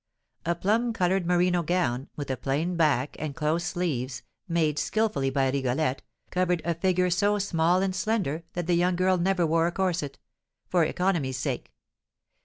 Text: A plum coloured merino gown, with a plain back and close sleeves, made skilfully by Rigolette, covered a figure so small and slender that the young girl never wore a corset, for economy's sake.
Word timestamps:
A 0.47 0.55
plum 0.55 0.93
coloured 0.93 1.27
merino 1.27 1.61
gown, 1.61 2.09
with 2.15 2.31
a 2.31 2.35
plain 2.35 2.75
back 2.75 3.15
and 3.19 3.35
close 3.35 3.63
sleeves, 3.63 4.23
made 4.47 4.79
skilfully 4.79 5.29
by 5.29 5.51
Rigolette, 5.51 6.01
covered 6.31 6.59
a 6.65 6.73
figure 6.73 7.11
so 7.11 7.37
small 7.37 7.83
and 7.83 7.95
slender 7.95 8.41
that 8.53 8.65
the 8.65 8.73
young 8.73 8.95
girl 8.95 9.17
never 9.19 9.45
wore 9.45 9.67
a 9.67 9.71
corset, 9.71 10.17
for 10.67 10.83
economy's 10.83 11.37
sake. 11.37 11.71